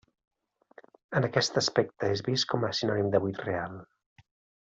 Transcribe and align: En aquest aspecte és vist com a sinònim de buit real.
En 1.19 1.27
aquest 1.27 1.59
aspecte 1.61 2.09
és 2.15 2.25
vist 2.29 2.49
com 2.55 2.67
a 2.69 2.73
sinònim 2.79 3.13
de 3.17 3.23
buit 3.27 3.45
real. 3.51 3.77